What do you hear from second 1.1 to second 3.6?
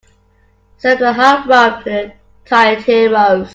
hot rum to the tired heroes.